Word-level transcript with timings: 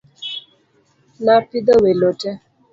Napidho 1.25 1.73
welo 1.83 2.09
te. 2.19 2.31